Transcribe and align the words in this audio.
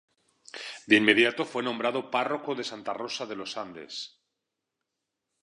De 0.89 0.95
inmediato 1.01 1.41
fue 1.51 1.61
nombrado 1.61 2.09
párroco 2.09 2.55
de 2.55 2.63
Santa 2.71 2.91
Rosa 2.91 3.27
de 3.27 3.35
Los 3.35 3.55
Andes. 3.55 3.95